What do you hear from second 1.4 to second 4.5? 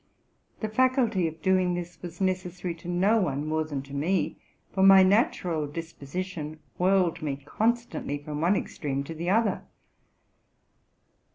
doing this was necessary to no one more than to me,